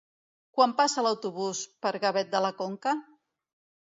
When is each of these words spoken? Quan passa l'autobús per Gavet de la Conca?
Quan 0.59 0.71
passa 0.77 1.03
l'autobús 1.07 1.61
per 1.87 1.91
Gavet 2.05 2.31
de 2.31 2.41
la 2.47 2.51
Conca? 2.63 2.95